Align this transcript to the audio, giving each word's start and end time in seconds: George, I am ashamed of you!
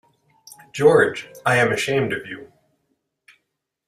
George, 0.73 1.29
I 1.45 1.57
am 1.57 1.71
ashamed 1.71 2.11
of 2.11 2.25
you! 2.25 2.51